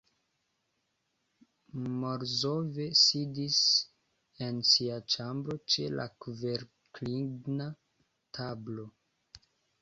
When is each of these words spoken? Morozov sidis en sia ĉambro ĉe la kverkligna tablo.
Morozov 1.99 2.79
sidis 3.01 3.57
en 4.47 4.57
sia 4.71 4.97
ĉambro 5.17 5.59
ĉe 5.75 5.87
la 5.99 6.07
kverkligna 6.27 7.69
tablo. 8.41 8.89